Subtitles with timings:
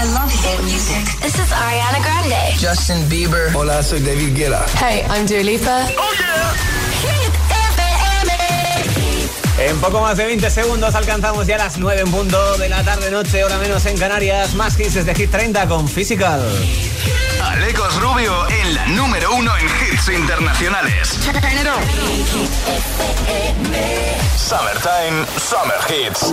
[0.00, 1.04] I love hit music.
[1.20, 2.56] This is Ariana Grande.
[2.56, 3.54] Justin Bieber.
[3.54, 4.64] Hola, soy David Guetta.
[4.80, 5.84] Hey, I'm Dua Lipa.
[5.98, 6.54] Oh yeah.
[7.02, 7.40] Hit
[9.58, 13.44] En poco más de 20 segundos alcanzamos ya las 9 en punto de la tarde-noche,
[13.44, 14.54] hora menos en Canarias.
[14.54, 16.40] Más hits de Hit 30 con Physical.
[17.44, 21.18] Alecos Rubio en la número uno en hits internacionales.
[24.38, 26.32] Summertime, Summer Hits.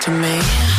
[0.00, 0.73] To me?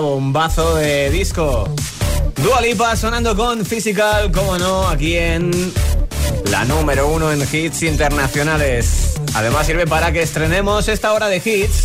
[0.00, 1.68] Bombazo de disco.
[2.42, 5.50] Dua Lipa sonando con Physical, como no, aquí en
[6.50, 9.14] la número uno en hits internacionales.
[9.34, 11.84] Además sirve para que estrenemos esta hora de hits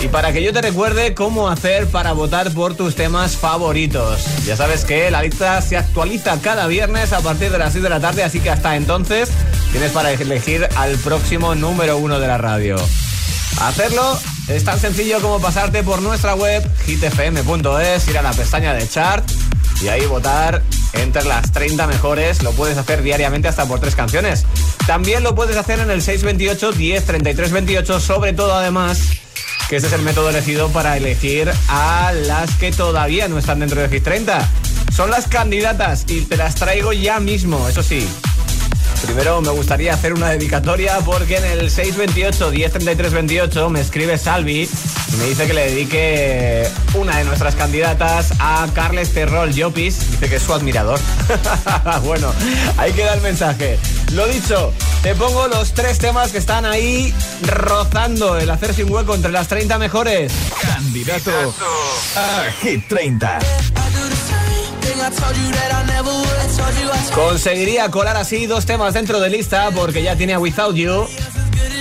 [0.00, 4.20] y para que yo te recuerde cómo hacer para votar por tus temas favoritos.
[4.46, 7.90] Ya sabes que la lista se actualiza cada viernes a partir de las 6 de
[7.90, 9.30] la tarde, así que hasta entonces
[9.72, 12.76] tienes para elegir al próximo número uno de la radio.
[13.60, 18.88] Hacerlo es tan sencillo como pasarte por nuestra web hitfm.es, ir a la pestaña de
[18.88, 19.28] chart
[19.82, 20.62] y ahí votar
[20.94, 22.42] entre las 30 mejores.
[22.42, 24.46] Lo puedes hacer diariamente hasta por tres canciones.
[24.86, 28.98] También lo puedes hacer en el 628 10 33 28, sobre todo además
[29.68, 33.82] que ese es el método elegido para elegir a las que todavía no están dentro
[33.82, 34.48] de Hit 30.
[34.96, 38.08] Son las candidatas y te las traigo ya mismo, eso sí.
[39.08, 44.68] Primero me gustaría hacer una dedicatoria porque en el 628 1033 28 me escribe Salvi
[45.12, 50.10] y me dice que le dedique una de nuestras candidatas a Carles Terrol Llopis.
[50.10, 51.00] Dice que es su admirador.
[52.04, 52.34] bueno,
[52.76, 53.78] ahí queda el mensaje.
[54.12, 57.14] Lo dicho, te pongo los tres temas que están ahí
[57.46, 60.32] rozando el hacer sin hueco entre las 30 mejores.
[60.60, 61.54] Candidato
[62.14, 63.38] a Hit 30.
[67.14, 71.06] Conseguiría colar así dos temas dentro de lista porque ya tiene a Without You.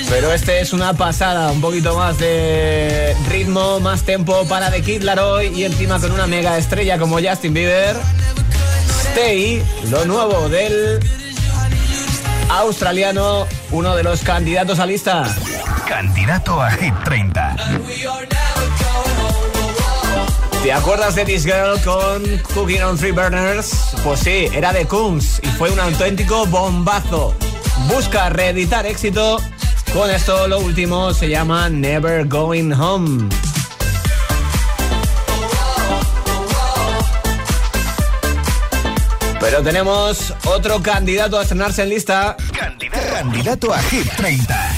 [0.09, 5.03] Pero este es una pasada, un poquito más de ritmo, más tempo para The Kid
[5.03, 7.97] Laroi y encima con una mega estrella como Justin Bieber.
[9.11, 10.99] Stay, lo nuevo del
[12.49, 15.23] australiano, uno de los candidatos a lista.
[15.87, 17.55] Candidato a Hit 30.
[20.63, 22.23] ¿Te acuerdas de This Girl con
[22.53, 23.93] Cooking on Three Burners?
[24.03, 27.33] Pues sí, era de Kungs y fue un auténtico bombazo.
[27.87, 29.39] Busca reeditar éxito.
[29.93, 33.29] Con esto lo último se llama Never Going Home.
[39.39, 42.35] Pero tenemos otro candidato a estrenarse en lista.
[42.57, 44.76] Candidato, candidato a Hit 30.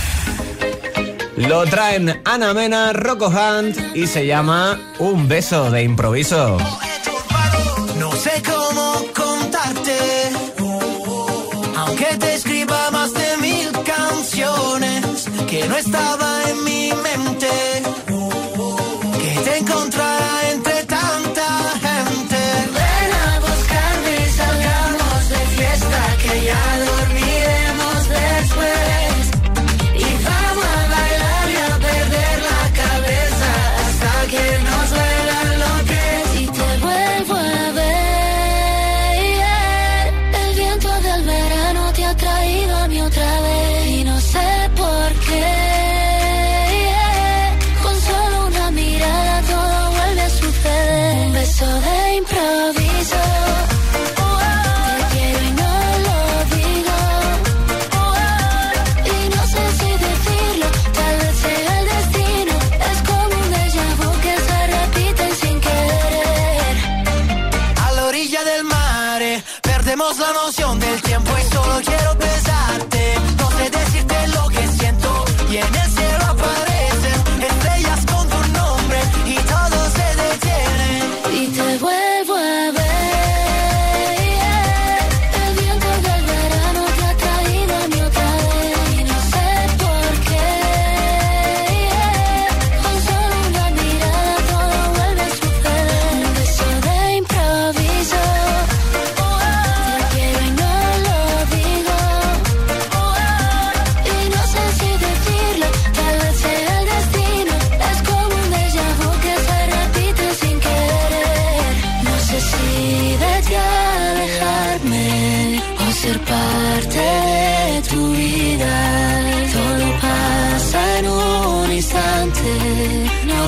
[1.39, 6.57] Lo traen Ana Mena, Rocco Hunt y se llama Un beso de improviso.
[7.95, 9.97] No sé cómo contarte,
[11.77, 17.47] aunque te escriba más de mil canciones que no estaba en mi mente,
[19.21, 20.18] que te encontraré.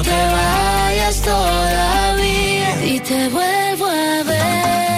[0.04, 4.91] te vayas todavía y te vuelvo a ver.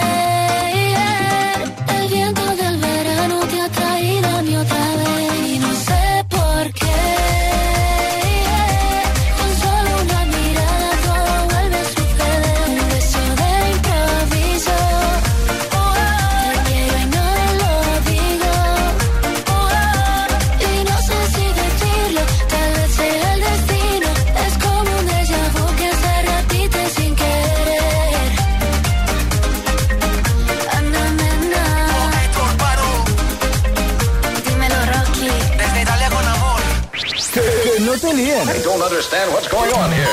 [38.36, 40.08] I don't understand what's going on here.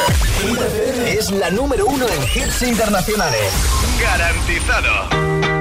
[1.07, 3.51] Es la número uno en hits internacionales.
[3.99, 5.60] Garantizado.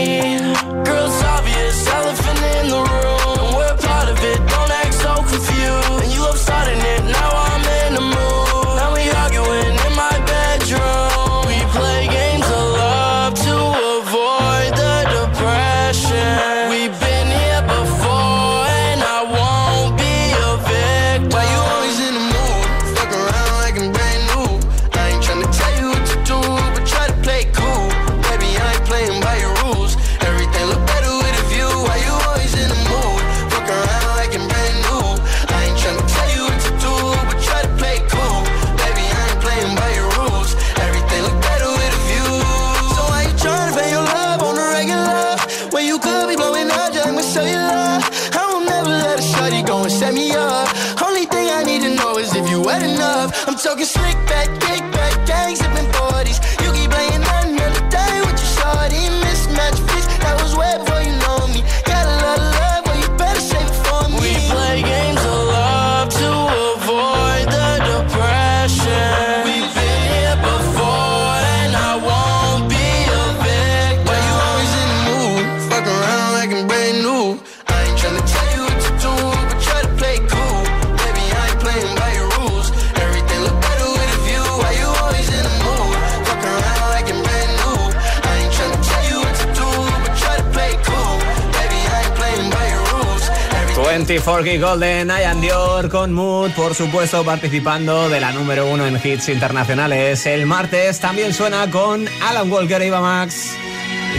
[94.41, 99.29] Corky Golden, Ian Dior con Mood, por supuesto participando de la número uno en hits
[99.29, 100.25] internacionales.
[100.25, 103.51] El martes también suena con Alan Walker, Iba Max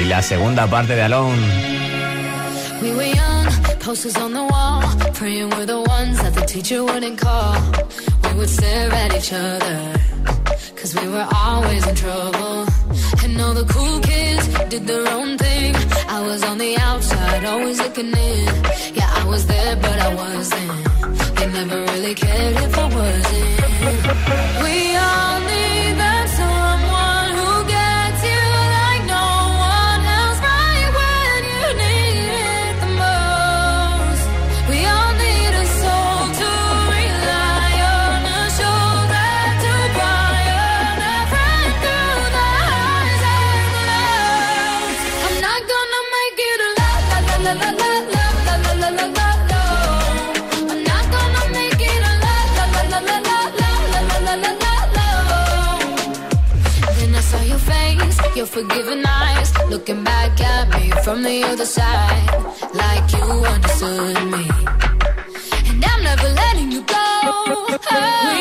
[0.00, 1.42] y la segunda parte de Alone.
[2.80, 3.48] We were young,
[3.80, 7.56] posters on the wall, praying we're the ones that the teacher wouldn't call.
[8.22, 9.92] We would stare at each other,
[10.80, 12.66] cause we were always in trouble.
[13.24, 15.74] And all the cool kids did their own thing.
[16.08, 16.91] I was on the out
[17.42, 18.46] not always looking in.
[18.94, 21.36] Yeah, I was there, but I wasn't.
[21.36, 24.62] They never really cared if I wasn't.
[24.62, 25.51] We all.
[61.04, 62.28] from the other side,
[62.74, 64.48] like you understood me.
[65.68, 66.94] And I'm never letting you go.
[66.96, 68.31] Oh.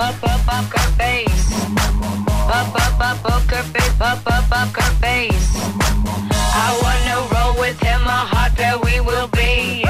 [0.00, 1.52] up, up, up her face.
[2.58, 4.00] Up, up, up, up her face.
[4.00, 5.50] Up, up, up her face.
[6.64, 9.84] I wanna roll with him, a heart that we will be.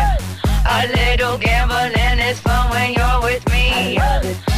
[0.76, 3.98] A little gambling is fun when you're with me.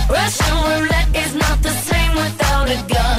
[0.09, 3.12] Russian roulette is not the same without a gun.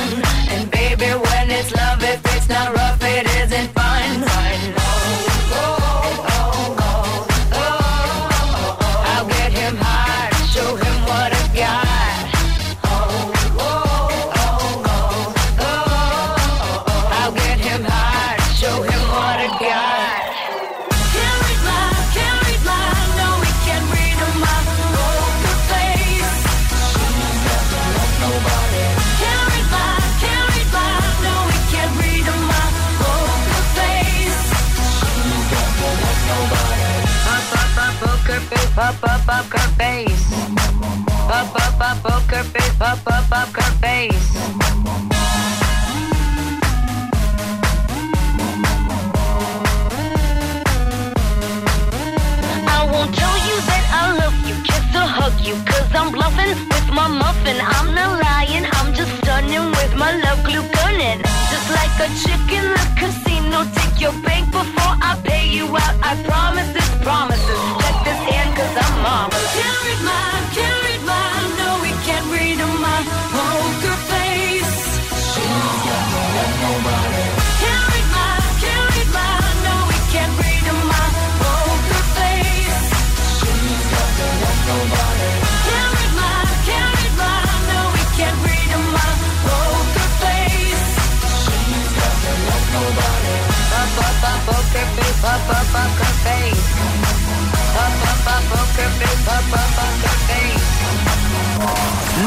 [62.00, 63.63] like a chick in the casino.
[63.73, 65.95] Take your bank before I pay you out.
[66.01, 67.72] I promise this, promises.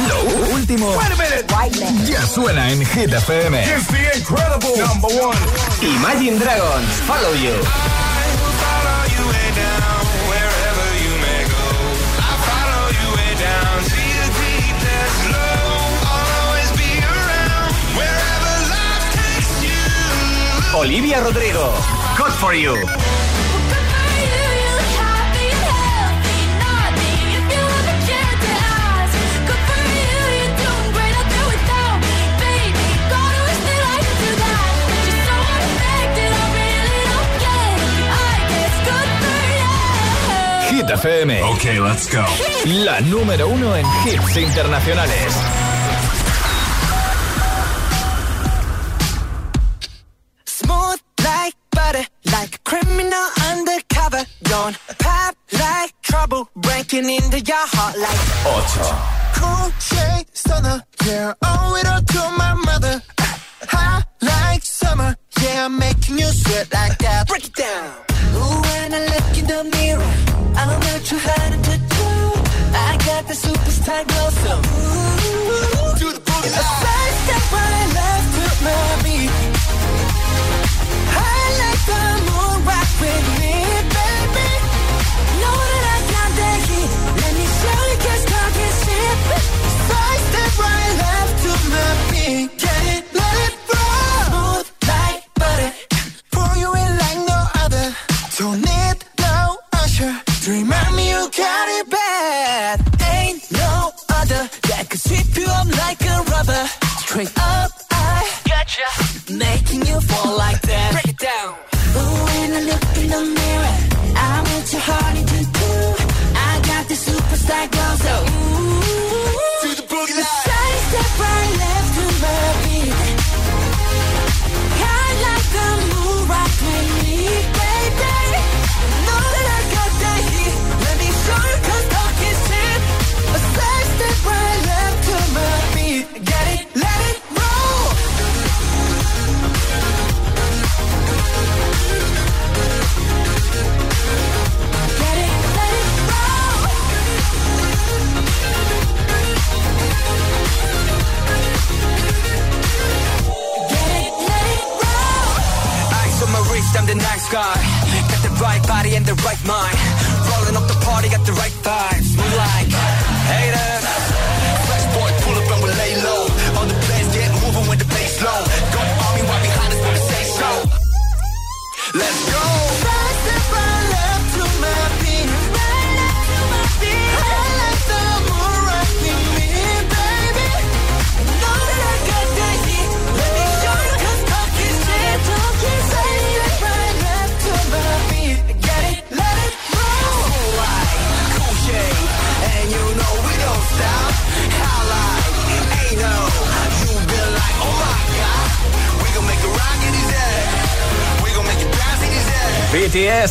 [0.09, 0.18] Lo
[0.55, 0.92] último
[2.07, 3.64] ya suena en Hit FM.
[4.79, 5.38] Number one.
[5.83, 7.55] Imagine Dragons, follow you
[20.78, 21.72] Olivia Rodrigo.
[22.18, 22.76] Good for you.
[40.68, 41.42] Hit FM.
[41.42, 42.22] Ok, let's go.
[42.66, 45.56] La número uno en hits internacionales.
[56.96, 58.20] breaking into your heart like
[59.66, 59.75] 8.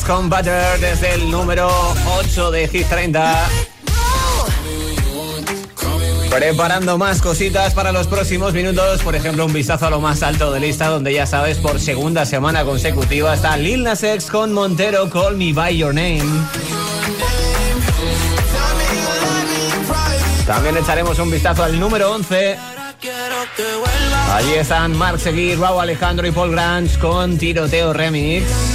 [0.08, 1.68] Butter desde el número
[2.20, 3.50] 8 de Hit 30.
[6.30, 10.52] Preparando más cositas para los próximos minutos, por ejemplo, un vistazo a lo más alto
[10.52, 15.10] de lista, donde ya sabes, por segunda semana consecutiva está Lil Nas X con Montero,
[15.10, 16.24] Call Me By Your Name.
[20.46, 22.58] También echaremos un vistazo al número 11.
[24.34, 28.75] Allí están Mark Seguir, Raúl Alejandro y Paul Grange con Tiroteo Remix.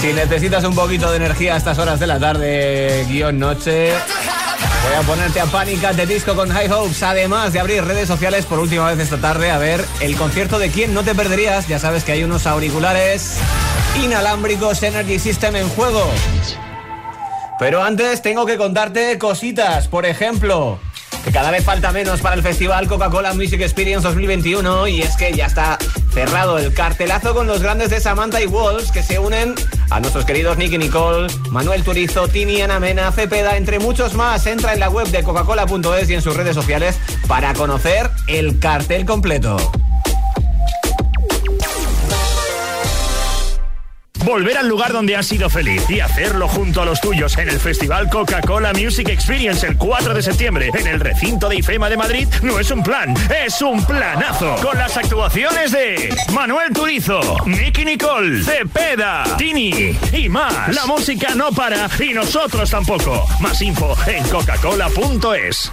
[0.00, 4.94] Si necesitas un poquito de energía a estas horas de la tarde, guion noche, voy
[4.98, 8.60] a ponerte a pánica de disco con High Hopes, además de abrir redes sociales por
[8.60, 11.68] última vez esta tarde a ver el concierto de quién no te perderías.
[11.68, 13.36] Ya sabes que hay unos auriculares
[14.02, 16.10] inalámbricos Energy System en juego.
[17.58, 20.78] Pero antes tengo que contarte cositas, por ejemplo,
[21.24, 25.32] que cada vez falta menos para el festival Coca-Cola Music Experience 2021 y es que
[25.34, 25.76] ya está
[26.14, 29.54] cerrado el cartelazo con los grandes de Samantha y Walls que se unen
[29.90, 34.46] a nuestros queridos Nicky Nicole, Manuel Turizo, Tini Ana Mena, Cepeda, entre muchos más.
[34.46, 39.04] Entra en la web de coca-cola.es y en sus redes sociales para conocer el cartel
[39.04, 39.56] completo.
[44.30, 47.58] Volver al lugar donde has sido feliz y hacerlo junto a los tuyos en el
[47.58, 52.28] Festival Coca-Cola Music Experience el 4 de septiembre en el recinto de IFEMA de Madrid
[52.40, 53.12] no es un plan,
[53.44, 54.54] es un planazo.
[54.62, 60.76] Con las actuaciones de Manuel Turizo, Nicky Nicole, Cepeda, Tini y más.
[60.76, 63.26] La música no para y nosotros tampoco.
[63.40, 65.72] Más info en coca-cola.es.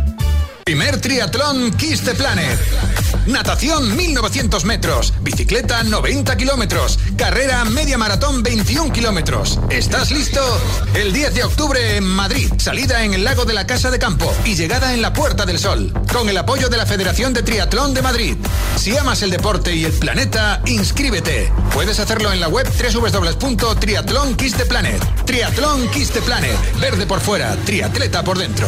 [0.63, 2.59] Primer triatlón Kiss the Planet.
[3.27, 5.13] Natación 1900 metros.
[5.21, 6.99] Bicicleta 90 kilómetros.
[7.17, 9.59] Carrera media maratón 21 kilómetros.
[9.69, 10.41] ¿Estás listo?
[10.93, 12.51] El 10 de octubre en Madrid.
[12.57, 14.33] Salida en el lago de la Casa de Campo.
[14.45, 15.93] Y llegada en la Puerta del Sol.
[16.11, 18.37] Con el apoyo de la Federación de Triatlón de Madrid.
[18.77, 21.51] Si amas el deporte y el planeta, inscríbete.
[21.73, 25.01] Puedes hacerlo en la web www.triatlón Kiss the Planet.
[25.25, 25.89] Triatlón
[26.25, 26.79] Planet.
[26.79, 28.67] Verde por fuera, triatleta por dentro.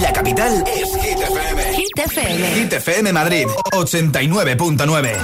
[0.00, 1.74] La capital es Hit FM.
[1.74, 2.54] Hit FM.
[2.54, 5.16] Hit FM Madrid 89.9.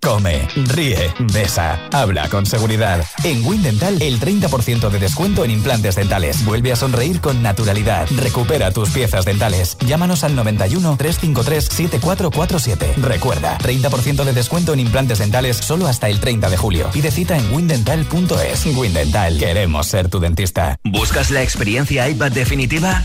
[0.00, 3.04] Come, ríe, besa, habla con seguridad.
[3.24, 6.44] En Windental, el 30% de descuento en implantes dentales.
[6.44, 8.08] Vuelve a sonreír con naturalidad.
[8.16, 9.76] Recupera tus piezas dentales.
[9.86, 12.94] Llámanos al 91 353 7447.
[13.02, 16.90] Recuerda, 30% de descuento en implantes dentales solo hasta el 30 de julio.
[16.92, 18.66] Pide cita en windental.es.
[18.76, 20.78] Windental, queremos ser tu dentista.
[20.84, 23.04] ¿Buscas la experiencia iPad definitiva?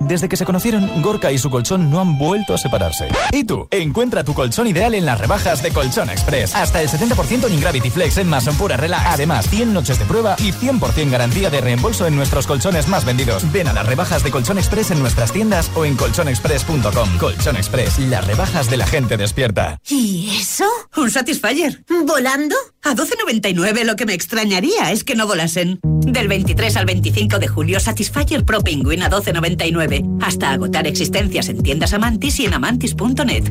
[0.00, 3.08] Desde que se conocieron, Gorka y su colchón no han vuelto a separarse.
[3.32, 3.66] ¿Y tú?
[3.70, 6.54] Encuentra tu colchón ideal en las rebajas de Colchón Express.
[6.54, 9.04] Hasta el 70% en Ingravity Flex en Mason Pura Relax.
[9.06, 13.50] Además, 100 noches de prueba y 100% garantía de reembolso en nuestros colchones más vendidos.
[13.52, 17.18] Ven a las rebajas de Colchón Express en nuestras tiendas o en colchonexpress.com.
[17.18, 19.78] Colchón Express, las rebajas de la gente despierta.
[19.88, 20.66] ¿Y eso?
[20.96, 21.84] Un Satisfyer.
[22.04, 22.54] ¿Volando?
[22.82, 25.80] A 12.99 lo que me extrañaría es que no volasen.
[25.82, 29.85] Del 23 al 25 de julio, Satisfyer Pro Penguin a 12.99.
[30.20, 33.44] Hasta agotar existencias en tiendas Amantis y en amantis.net.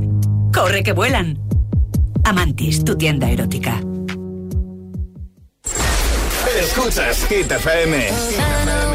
[0.54, 1.40] ¡Corre que vuelan!
[2.24, 3.82] Amantis, tu tienda erótica.
[6.60, 8.95] Escuchas Hit FM.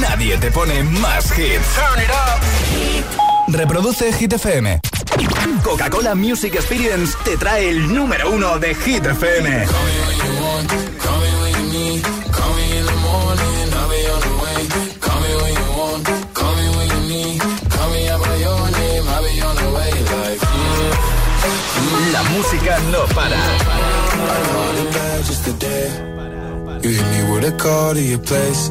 [0.00, 1.74] Nadie te pone más hits.
[1.74, 3.56] Turn it up.
[3.56, 4.80] Reproduce Hit FM.
[5.62, 9.66] Coca-Cola Music Experience te trae el número uno de Hit FM.
[22.12, 23.36] La música no para.
[26.82, 28.70] You hit me with a call to your place.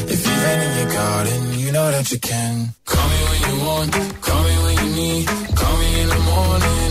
[0.43, 2.73] If in your garden, you know that you can.
[2.85, 5.27] Call me when you want, call me when you need.
[5.59, 6.90] Call me in the morning,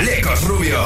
[0.00, 0.80] Alecos Rubio.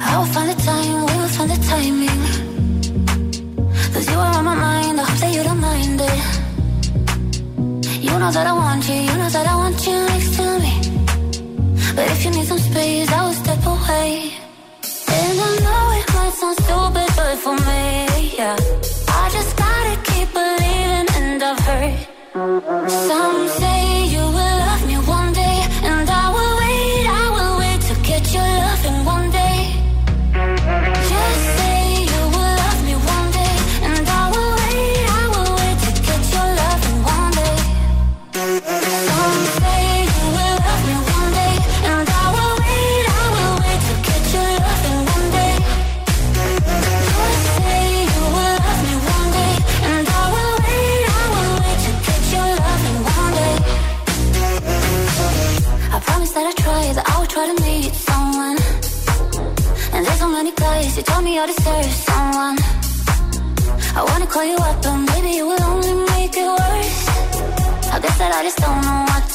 [0.00, 2.22] I will find the time, we will find the timing.
[3.92, 6.20] Cause you are on my mind, I hope that you don't mind it.
[8.06, 10.74] You know that I want you, you know that I want you next to me.
[11.96, 14.30] But if you need some space, I will step away.
[15.08, 18.81] And I know it might sound stupid, but for me, yeah.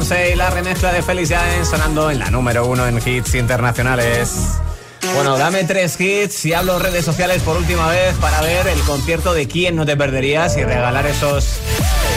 [0.00, 4.32] Somsei, la remezcla de Felician sonando en la número uno en hits internacionales.
[5.14, 9.34] Bueno, dame tres hits y hablo redes sociales por última vez para ver el concierto
[9.34, 11.60] de quién no te perderías y regalar esos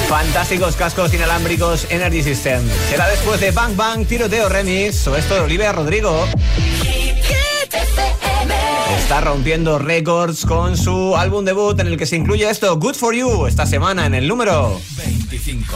[0.08, 2.62] fantásticos cascos inalámbricos Energy System.
[2.90, 6.26] Será después de Bang Bang, Tiroteo Remix o esto de Olivia Rodrigo.
[8.98, 13.14] Está rompiendo récords con su álbum debut en el que se incluye esto, Good For
[13.14, 15.76] You, esta semana en el número 25.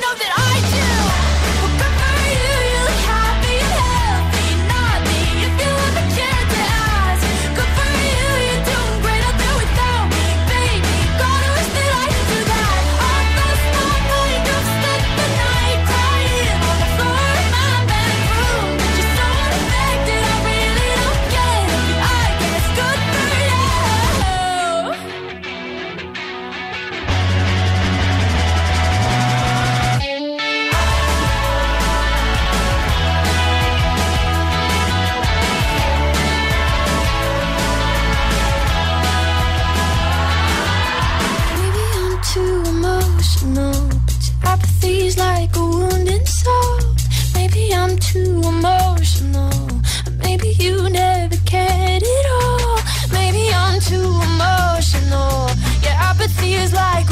[50.61, 52.77] you never cared at all.
[53.11, 55.49] Maybe I'm too emotional.
[55.81, 57.10] Your apathy is like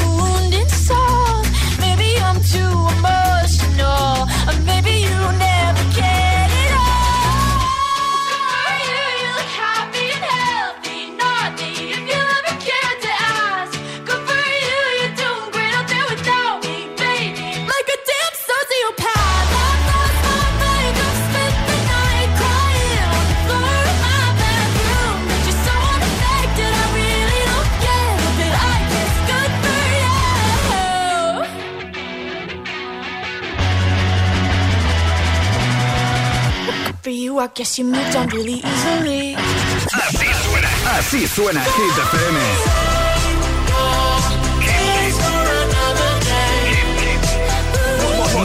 [37.40, 39.34] I guess you moved on really easily.
[39.34, 40.68] Así suena,
[40.98, 42.38] así suena Hit FM.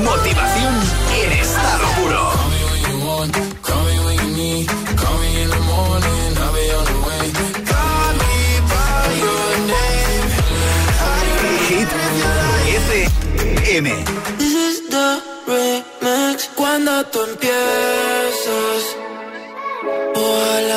[0.02, 0.76] Motivación
[1.14, 2.22] en estado puro.
[3.64, 7.26] Call me when you need, call me in the morning, I'll be on the way.
[7.72, 8.36] Call me
[8.72, 10.28] by your name.
[11.68, 11.90] Hit
[12.86, 13.88] FM.
[14.38, 15.08] This is the
[15.48, 16.38] remix.
[16.56, 17.85] Cuando tú empiezas,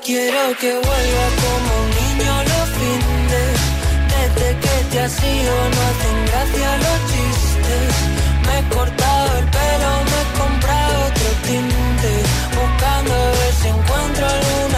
[0.00, 3.54] quiero que vuelva como un niño los fines.
[4.14, 7.90] Desde que te has ido no hacen gracia los chistes.
[8.44, 12.12] Me he cortado el pelo, me he comprado otro tinte.
[12.58, 14.77] Buscando a ver si encuentro alguna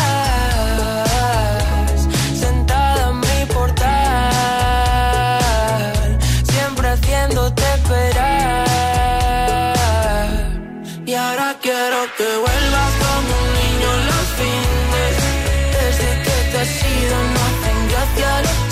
[16.61, 18.70] ha sido, no hacen gracia los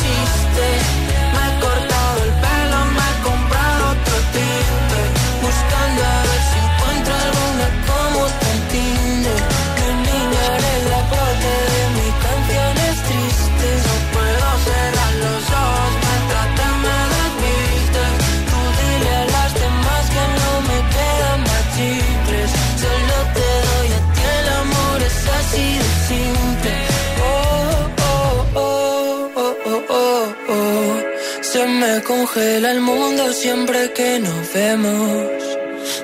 [31.60, 35.28] Se me congela el mundo siempre que nos vemos.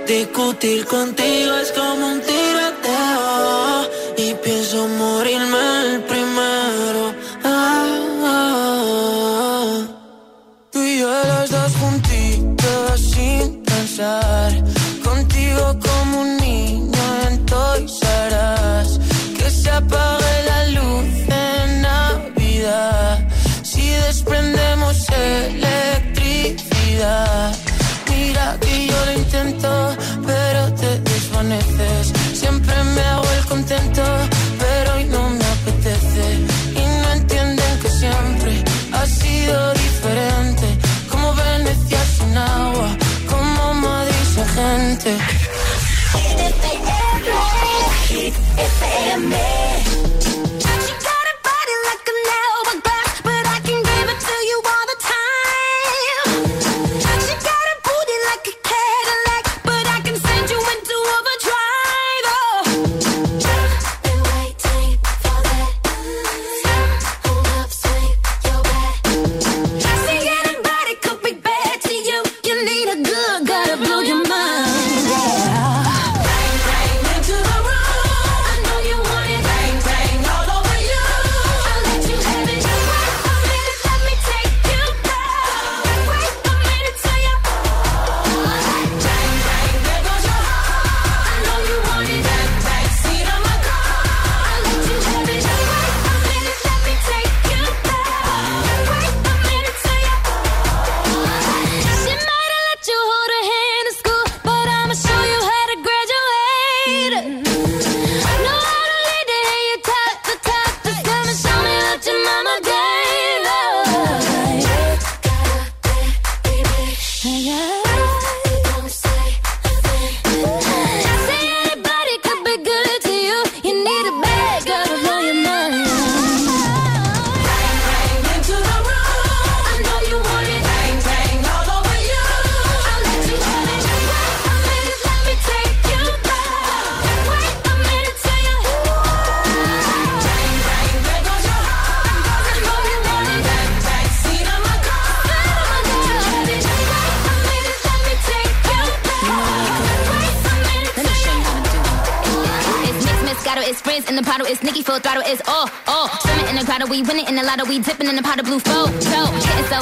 [0.06, 2.35] Discutir contigo es como un tiro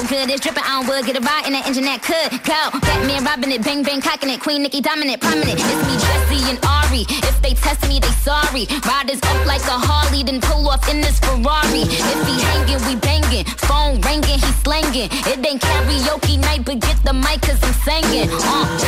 [0.08, 0.30] good.
[0.30, 1.06] It's dripping on wood.
[1.06, 2.62] Get a ride in the engine that could go.
[2.80, 4.40] Batman robbing it, bang bang cocking it.
[4.40, 5.60] Queen Nikki dominant, prominent.
[5.60, 7.06] It's me, Jesse and Ari.
[7.10, 8.68] If they test me, they sorry.
[8.84, 11.86] Riders up like a Harley, then pull off in this Ferrari.
[11.88, 13.46] If he hanging, we banging.
[13.68, 15.10] Phone ringing, he slanging.
[15.30, 18.30] It ain't karaoke night, but get the mic cause I'm singing.
[18.32, 18.88] Uh, B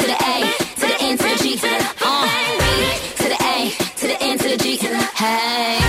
[0.00, 0.36] to the A,
[0.80, 2.26] to the N to the G to the, uh,
[2.60, 2.64] B
[3.22, 3.56] to the A,
[4.00, 5.79] to the N to the G hey.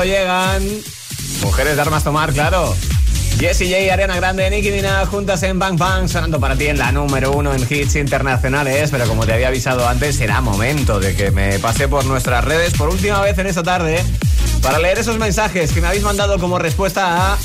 [0.00, 0.62] Llegan.
[1.42, 2.74] Mujeres de armas tomar, claro.
[3.38, 6.92] Jessie J, Ariana Grande, Nicki Minaj juntas en Bang Bang, sonando para ti en la
[6.92, 8.90] número uno en hits internacionales.
[8.90, 12.72] Pero como te había avisado antes, será momento de que me pase por nuestras redes
[12.74, 14.02] por última vez en esta tarde
[14.62, 17.38] para leer esos mensajes que me habéis mandado como respuesta a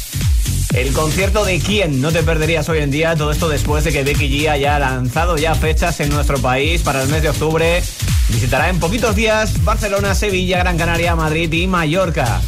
[0.74, 3.16] el concierto de quién no te perderías hoy en día.
[3.16, 7.02] Todo esto después de que Becky G haya lanzado ya fechas en nuestro país para
[7.02, 7.84] el mes de octubre.
[8.30, 12.41] Visitará en poquitos días Barcelona, Sevilla, Gran Canaria, Madrid y Mallorca.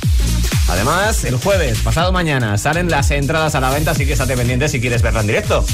[0.67, 4.69] Además, el jueves, pasado mañana, salen las entradas a la venta, así que estate pendiente
[4.69, 5.65] si quieres verla en directo.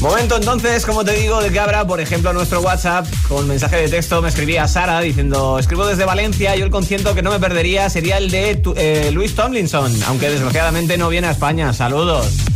[0.00, 4.22] Momento entonces, como te digo, de que por ejemplo, nuestro WhatsApp con mensaje de texto
[4.22, 8.18] me escribía Sara diciendo, escribo desde Valencia, yo el concierto que no me perdería sería
[8.18, 11.72] el de eh, Luis Tomlinson, aunque desgraciadamente no viene a España.
[11.72, 12.47] Saludos.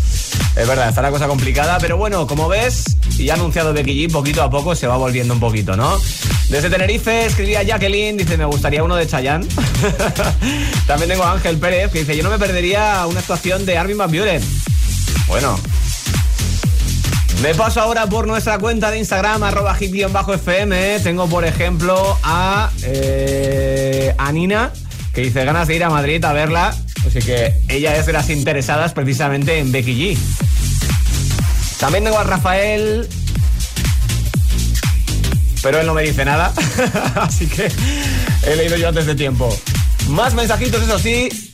[0.56, 2.84] Es verdad, está la cosa complicada, pero bueno, como ves,
[3.18, 5.98] y ha anunciado Becky G, poquito a poco se va volviendo un poquito, ¿no?
[6.48, 9.46] Desde Tenerife escribía Jacqueline, dice, me gustaría uno de Chayanne.
[10.86, 13.96] También tengo a Ángel Pérez, que dice, yo no me perdería una actuación de Armin
[13.96, 14.42] Van Buren.
[15.26, 15.58] Bueno.
[17.40, 21.00] Me paso ahora por nuestra cuenta de Instagram, arroba hit-fm.
[21.00, 24.14] Tengo, por ejemplo, a, eh,
[25.14, 26.74] que dice ganas de ir a Madrid a verla.
[27.06, 30.18] Así que ella es de las interesadas precisamente en Becky G.
[31.78, 33.08] También tengo a Rafael.
[35.62, 36.52] Pero él no me dice nada.
[37.16, 37.70] Así que
[38.46, 39.56] he leído yo antes de tiempo.
[40.08, 41.51] Más mensajitos, eso sí.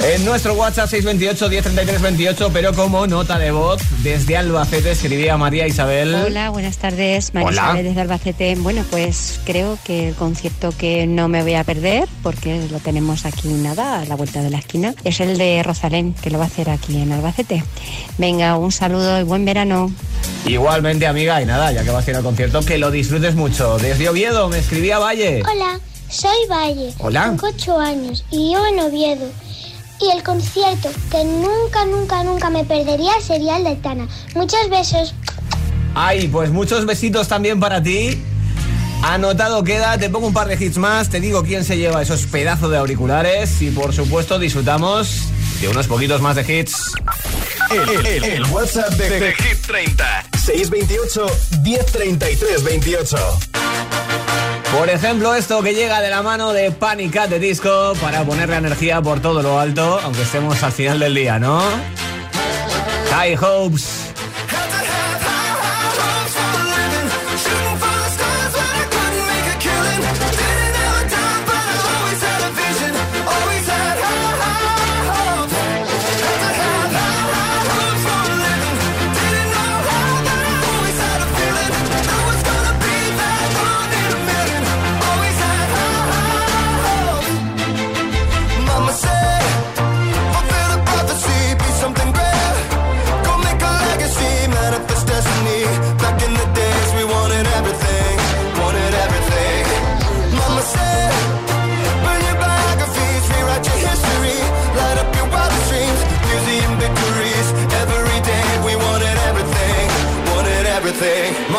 [0.00, 5.66] En nuestro WhatsApp 628 1033 28, pero como nota de voz, desde Albacete escribía María
[5.66, 6.14] Isabel.
[6.14, 7.34] Hola, buenas tardes.
[7.34, 7.62] María Hola.
[7.62, 8.54] Isabel desde Albacete.
[8.56, 13.26] Bueno, pues creo que el concierto que no me voy a perder, porque lo tenemos
[13.26, 16.44] aquí nada, a la vuelta de la esquina, es el de Rosalén, que lo va
[16.44, 17.64] a hacer aquí en Albacete.
[18.18, 19.92] Venga, un saludo y buen verano.
[20.46, 23.78] Igualmente, amiga, y nada, ya que vas a ir al concierto, que lo disfrutes mucho.
[23.78, 25.42] Desde Oviedo me escribía Valle.
[25.42, 26.94] Hola, soy Valle.
[26.98, 27.24] Hola.
[27.24, 29.47] Tengo 8 años y vivo en Oviedo.
[30.00, 34.06] Y el concierto que nunca, nunca, nunca me perdería sería el de Tana.
[34.34, 35.14] Muchos besos.
[35.94, 38.22] Ay, pues muchos besitos también para ti.
[39.02, 42.22] Anotado queda, te pongo un par de hits más, te digo quién se lleva esos
[42.26, 45.22] pedazos de auriculares y por supuesto disfrutamos
[45.60, 46.92] de unos poquitos más de hits.
[47.70, 51.26] El, el- el WhatsApp de, de Hit 30 628
[51.62, 53.16] 1033 28.
[54.78, 58.48] Por ejemplo, esto que llega de la mano de Panic at the Disco para poner
[58.48, 61.60] la energía por todo lo alto, aunque estemos al final del día, ¿no?
[63.10, 64.07] High Hopes.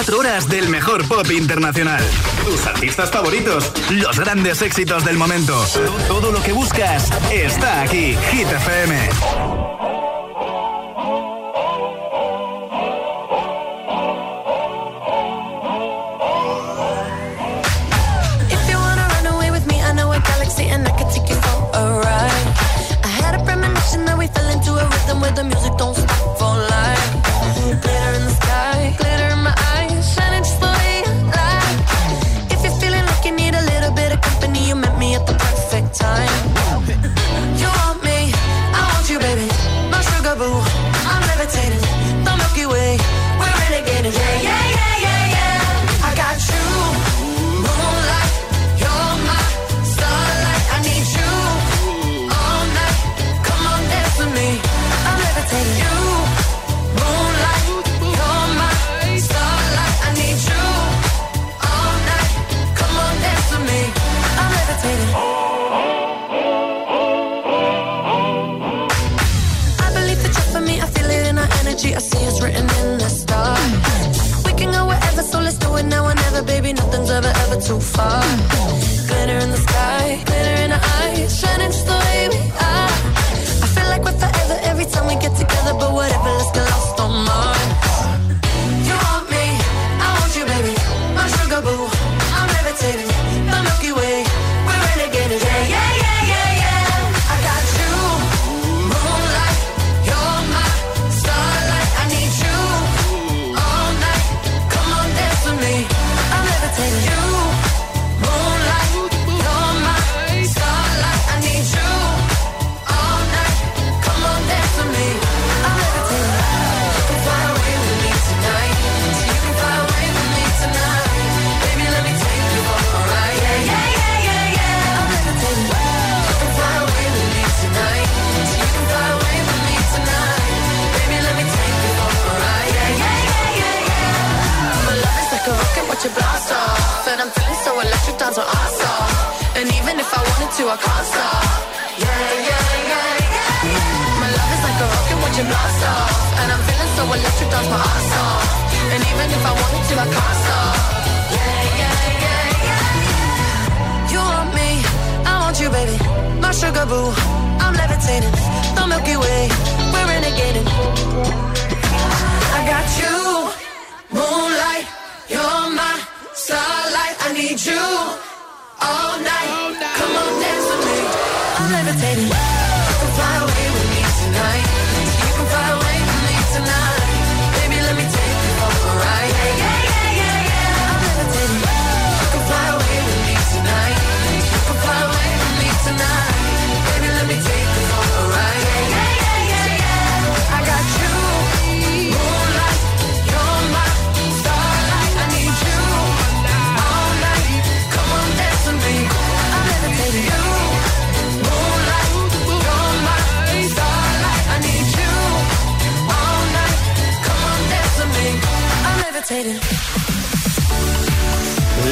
[0.00, 2.02] 24 horas del mejor pop internacional.
[2.46, 5.62] Tus artistas favoritos, los grandes éxitos del momento.
[6.08, 9.10] Todo lo que buscas está aquí, Hit FM.
[25.30, 26.09] The music don't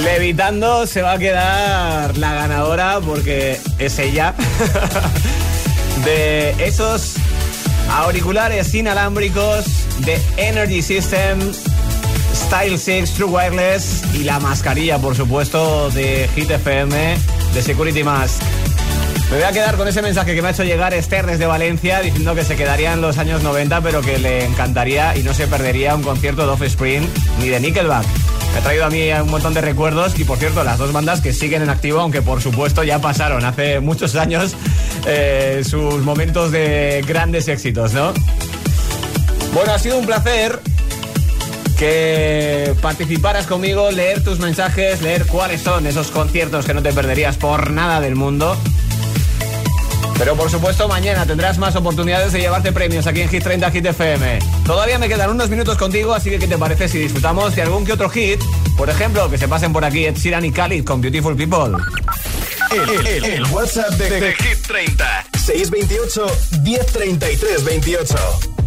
[0.03, 4.35] Levitando se va a quedar la ganadora porque es ella.
[6.05, 7.15] de esos
[7.93, 9.67] auriculares inalámbricos
[10.05, 11.39] de Energy System,
[12.35, 17.17] Style 6 True Wireless y la mascarilla, por supuesto, de Hit FM
[17.55, 18.43] de Security Mask.
[19.31, 22.01] Me voy a quedar con ese mensaje que me ha hecho llegar Esther desde Valencia
[22.01, 25.47] diciendo que se quedaría en los años 90 pero que le encantaría y no se
[25.47, 27.07] perdería un concierto de Offspring
[27.39, 28.07] ni de Nickelback.
[28.53, 31.21] Me ha traído a mí un montón de recuerdos y por cierto las dos bandas
[31.21, 34.57] que siguen en activo aunque por supuesto ya pasaron hace muchos años
[35.07, 38.15] eh, sus momentos de grandes éxitos, ¿no?
[39.53, 40.59] Bueno, ha sido un placer
[41.79, 47.37] que participaras conmigo, leer tus mensajes, leer cuáles son esos conciertos que no te perderías
[47.37, 48.57] por nada del mundo.
[50.19, 53.87] Pero por supuesto, mañana tendrás más oportunidades de llevarte premios aquí en Hit 30 Hit
[53.87, 54.41] FM.
[54.67, 57.87] Todavía me quedan unos minutos contigo, así que ¿qué te parece si disfrutamos de algún
[57.87, 58.41] que otro hit?
[58.77, 61.77] Por ejemplo, que se pasen por aquí Ed Sheeran y Khalid con Beautiful People.
[62.73, 66.27] El, WhatsApp de, de, Hit 30 628
[66.63, 68.58] 1033 28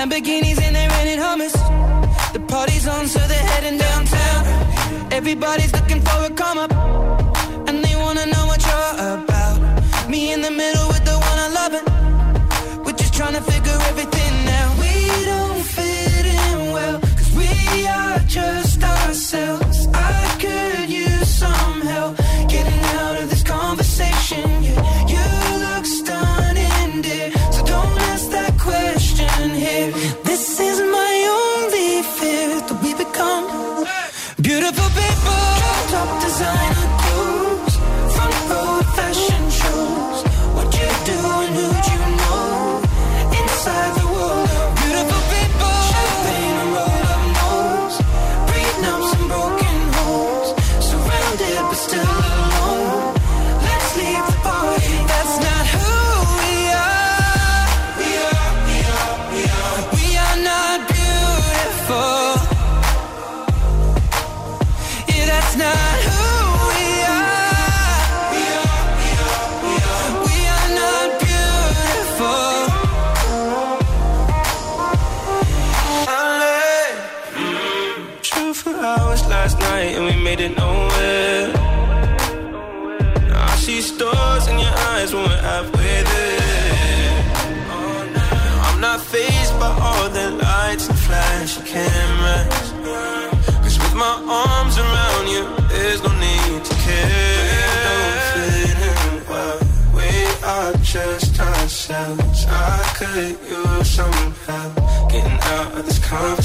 [0.00, 1.52] Lamborghinis and they're renting hummus.
[2.32, 5.12] The party's on, so they're heading downtown.
[5.12, 7.19] Everybody's looking for a come up.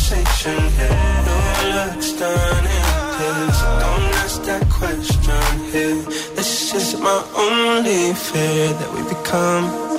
[0.09, 1.23] conversation here.
[1.25, 1.37] No
[1.75, 2.85] looks done in
[3.17, 3.61] this.
[3.81, 6.01] Don't ask that question here.
[6.35, 9.97] This is my only fear that we become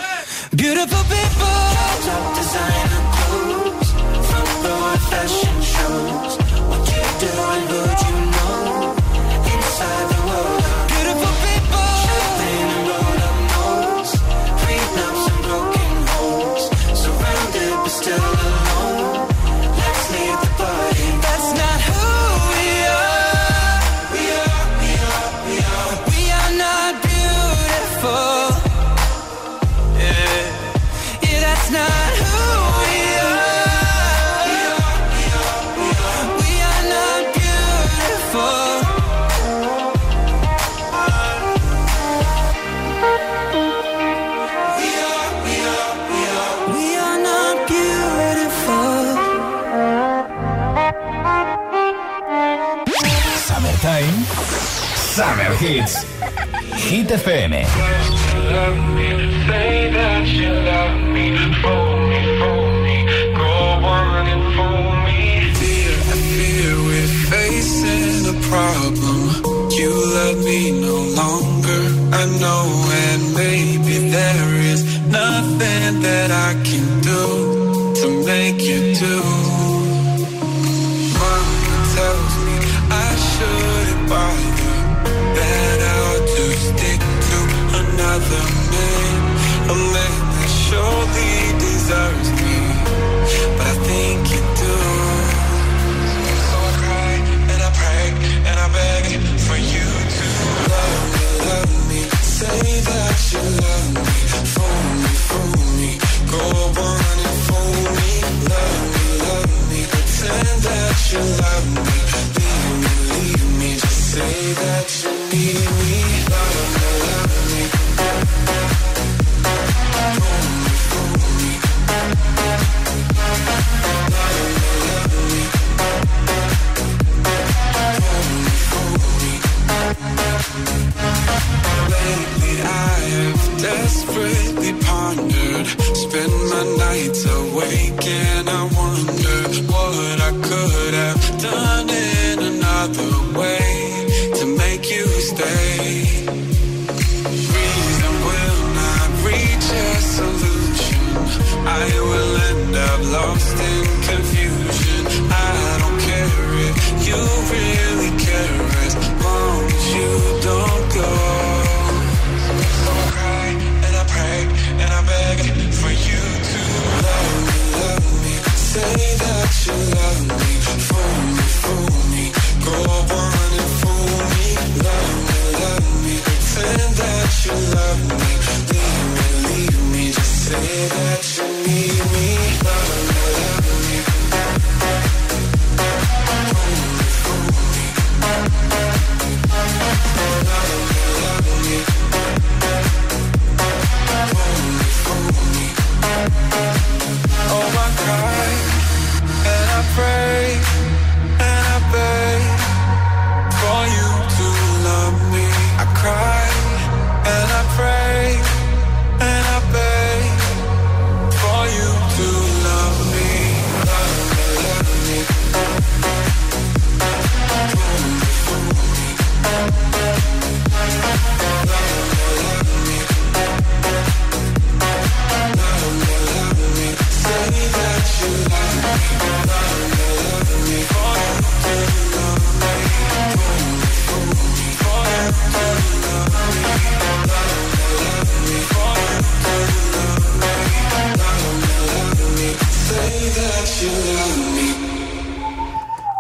[0.55, 1.57] beautiful people.
[2.07, 3.91] Top designer clothes,
[4.29, 5.66] front row fashion.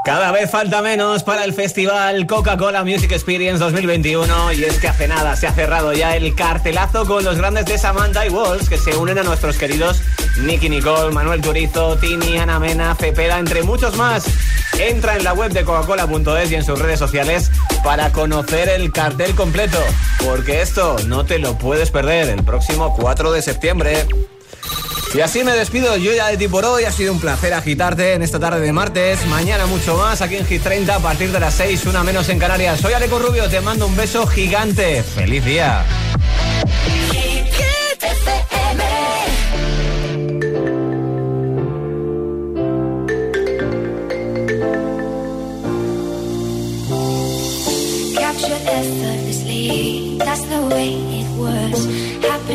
[0.06, 5.34] Vez falta menos para el festival Coca-Cola Music Experience 2021 y es que hace nada
[5.34, 8.96] se ha cerrado ya el cartelazo con los grandes de Samantha y Walls que se
[8.96, 10.00] unen a nuestros queridos
[10.42, 14.26] Nicky Nicole, Manuel Turizo, Tini, Ana Mena, Cepeda, entre muchos más.
[14.78, 17.50] Entra en la web de coca-cola.es y en sus redes sociales
[17.82, 19.78] para conocer el cartel completo,
[20.24, 24.06] porque esto no te lo puedes perder el próximo 4 de septiembre.
[25.14, 26.84] Y así me despido yo ya de ti por hoy.
[26.84, 29.24] Ha sido un placer agitarte en esta tarde de martes.
[29.26, 32.38] Mañana mucho más aquí en Hit 30 a partir de las 6, una menos en
[32.38, 32.80] Canarias.
[32.80, 35.02] Soy Aleco Rubio, te mando un beso gigante.
[35.02, 35.84] ¡Feliz día!